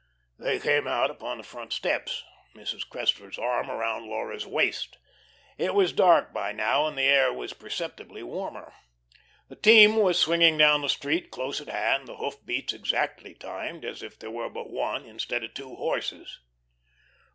[0.39, 2.23] They came out upon the front steps,
[2.55, 2.89] Mrs.
[2.89, 4.97] Cressler's arm around Laura's waist.
[5.59, 8.73] It was dark by now, and the air was perceptibly warmer.
[9.47, 13.85] The team was swinging down the street close at hand, the hoof beats exactly timed,
[13.85, 16.39] as if there were but one instead of two horses.